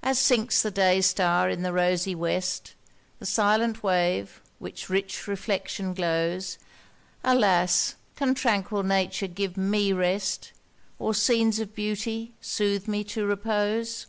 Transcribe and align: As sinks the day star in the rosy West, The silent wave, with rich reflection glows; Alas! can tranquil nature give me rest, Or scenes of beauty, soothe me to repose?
As 0.00 0.20
sinks 0.20 0.62
the 0.62 0.70
day 0.70 1.00
star 1.00 1.50
in 1.50 1.62
the 1.64 1.72
rosy 1.72 2.14
West, 2.14 2.74
The 3.18 3.26
silent 3.26 3.82
wave, 3.82 4.40
with 4.60 4.88
rich 4.88 5.26
reflection 5.26 5.92
glows; 5.92 6.56
Alas! 7.24 7.96
can 8.14 8.34
tranquil 8.36 8.84
nature 8.84 9.26
give 9.26 9.56
me 9.56 9.92
rest, 9.92 10.52
Or 11.00 11.14
scenes 11.14 11.58
of 11.58 11.74
beauty, 11.74 12.30
soothe 12.40 12.86
me 12.86 13.02
to 13.02 13.26
repose? 13.26 14.06